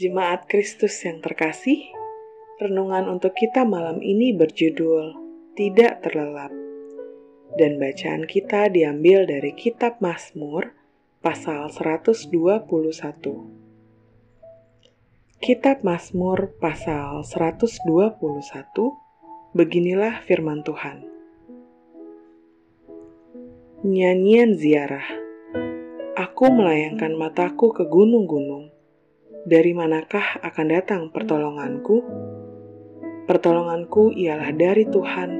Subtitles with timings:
[0.00, 1.92] Jemaat Kristus yang terkasih,
[2.56, 5.12] renungan untuk kita malam ini berjudul
[5.52, 6.48] Tidak Terlelap.
[7.60, 10.72] Dan bacaan kita diambil dari kitab Mazmur
[11.20, 12.32] pasal 121.
[15.36, 17.84] Kitab Mazmur pasal 121
[19.52, 21.04] Beginilah firman Tuhan.
[23.84, 25.04] Nyanyian ziarah.
[26.16, 28.69] Aku melayangkan mataku ke gunung-gunung
[29.44, 32.04] dari manakah akan datang pertolonganku?
[33.24, 35.30] Pertolonganku ialah dari Tuhan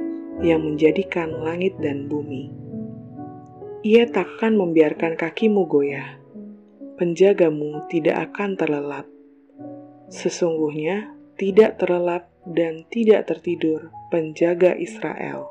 [0.41, 2.49] yang menjadikan langit dan bumi.
[3.85, 6.17] Ia takkan membiarkan kakimu goyah.
[6.97, 9.05] Penjagamu tidak akan terlelap.
[10.09, 15.49] Sesungguhnya tidak terlelap dan tidak tertidur penjaga Israel.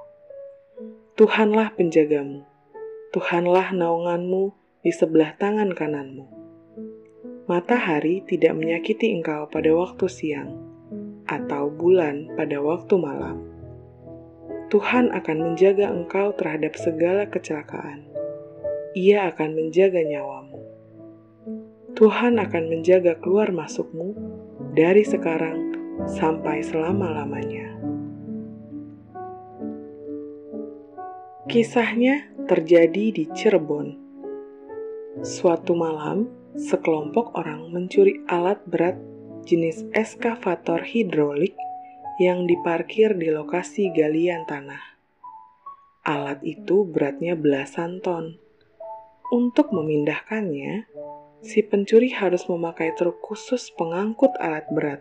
[1.18, 2.46] Tuhanlah penjagamu.
[3.10, 6.39] Tuhanlah naunganmu di sebelah tangan kananmu
[7.50, 10.54] matahari tidak menyakiti engkau pada waktu siang,
[11.26, 13.42] atau bulan pada waktu malam.
[14.70, 18.06] Tuhan akan menjaga engkau terhadap segala kecelakaan.
[18.94, 20.62] Ia akan menjaga nyawamu.
[21.98, 24.14] Tuhan akan menjaga keluar masukmu
[24.78, 25.74] dari sekarang
[26.06, 27.82] sampai selama-lamanya.
[31.50, 33.98] Kisahnya terjadi di Cirebon.
[35.26, 38.98] Suatu malam, sekelompok orang mencuri alat berat
[39.46, 41.54] jenis eskavator hidrolik
[42.20, 44.82] yang diparkir di lokasi galian tanah.
[46.04, 48.36] Alat itu beratnya belasan ton.
[49.30, 50.90] Untuk memindahkannya,
[51.40, 55.00] si pencuri harus memakai truk khusus pengangkut alat berat.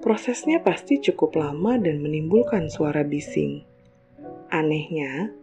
[0.00, 3.66] Prosesnya pasti cukup lama dan menimbulkan suara bising.
[4.48, 5.34] Anehnya,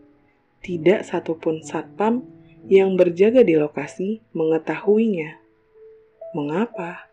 [0.63, 2.23] tidak satupun satpam
[2.63, 5.35] yang berjaga di lokasi mengetahuinya.
[6.31, 7.11] Mengapa?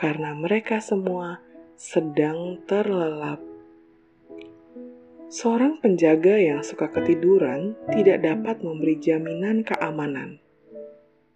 [0.00, 1.44] Karena mereka semua
[1.76, 3.44] sedang terlelap.
[5.28, 10.40] Seorang penjaga yang suka ketiduran tidak dapat memberi jaminan keamanan.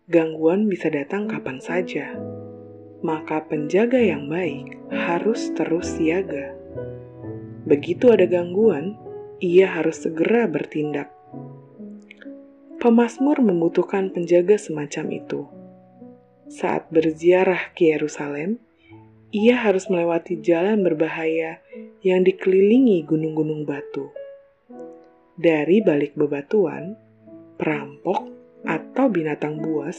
[0.08, 2.16] Gangguan bisa datang kapan saja,
[3.04, 6.56] maka penjaga yang baik harus terus siaga.
[7.68, 8.96] Begitu ada gangguan,
[9.42, 11.17] ia harus segera bertindak
[12.78, 15.50] Pemasmur membutuhkan penjaga semacam itu.
[16.46, 18.62] Saat berziarah ke Yerusalem,
[19.34, 21.58] ia harus melewati jalan berbahaya
[22.06, 24.14] yang dikelilingi gunung-gunung batu.
[25.34, 26.94] Dari balik bebatuan,
[27.58, 28.30] perampok
[28.62, 29.98] atau binatang buas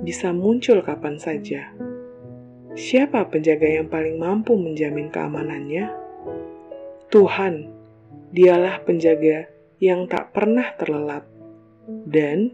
[0.00, 1.76] bisa muncul kapan saja.
[2.72, 5.92] Siapa penjaga yang paling mampu menjamin keamanannya?
[7.12, 7.68] Tuhan,
[8.32, 9.44] dialah penjaga
[9.76, 11.33] yang tak pernah terlelap
[12.08, 12.52] dan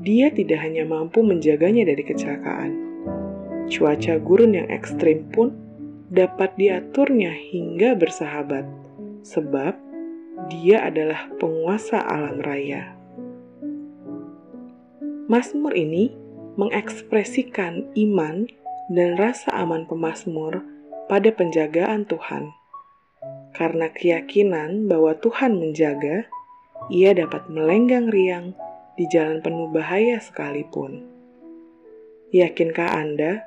[0.00, 2.72] dia tidak hanya mampu menjaganya dari kecelakaan.
[3.70, 5.54] Cuaca gurun yang ekstrim pun
[6.10, 8.66] dapat diaturnya hingga bersahabat,
[9.22, 9.78] sebab
[10.50, 12.96] dia adalah penguasa alam raya.
[15.30, 16.10] Mazmur ini
[16.58, 18.50] mengekspresikan iman
[18.90, 20.66] dan rasa aman pemazmur
[21.06, 22.50] pada penjagaan Tuhan.
[23.54, 26.26] Karena keyakinan bahwa Tuhan menjaga,
[26.88, 28.56] ia dapat melenggang riang
[28.96, 31.04] di jalan penuh bahaya sekalipun.
[32.32, 33.44] Yakinkah Anda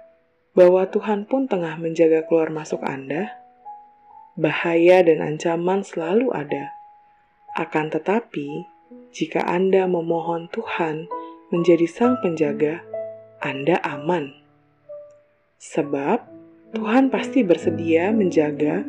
[0.53, 3.33] bahwa Tuhan pun tengah menjaga keluar masuk Anda?
[4.37, 6.73] Bahaya dan ancaman selalu ada.
[7.53, 8.65] Akan tetapi,
[9.13, 11.05] jika Anda memohon Tuhan
[11.53, 12.81] menjadi sang penjaga,
[13.41, 14.33] Anda aman.
[15.61, 16.19] Sebab
[16.73, 18.81] Tuhan pasti bersedia menjaga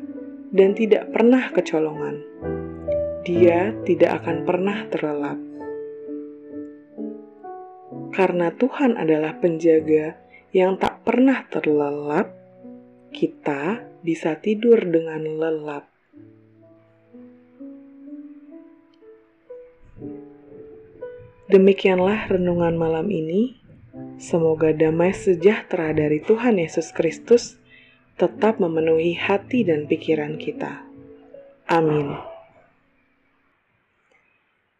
[0.48, 2.24] dan tidak pernah kecolongan
[3.24, 5.40] dia tidak akan pernah terlelap.
[8.14, 10.14] Karena Tuhan adalah penjaga
[10.54, 12.30] yang tak pernah terlelap,
[13.10, 15.88] kita bisa tidur dengan lelap.
[21.50, 23.58] Demikianlah renungan malam ini.
[24.20, 27.58] Semoga damai sejahtera dari Tuhan Yesus Kristus
[28.14, 30.86] tetap memenuhi hati dan pikiran kita.
[31.66, 32.33] Amin.